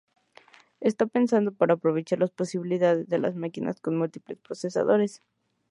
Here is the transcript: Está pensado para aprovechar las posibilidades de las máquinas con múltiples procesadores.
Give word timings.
Está 0.89 1.05
pensado 1.05 1.51
para 1.53 1.75
aprovechar 1.75 2.17
las 2.17 2.31
posibilidades 2.31 3.07
de 3.07 3.19
las 3.19 3.35
máquinas 3.35 3.79
con 3.81 3.99
múltiples 3.99 4.39
procesadores. 4.39 5.21